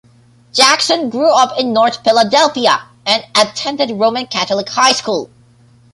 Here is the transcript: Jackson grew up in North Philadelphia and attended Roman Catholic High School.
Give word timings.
Jackson 0.51 1.11
grew 1.11 1.29
up 1.31 1.59
in 1.59 1.73
North 1.73 2.03
Philadelphia 2.03 2.85
and 3.05 3.23
attended 3.37 3.91
Roman 3.91 4.25
Catholic 4.25 4.69
High 4.69 4.93
School. 4.93 5.29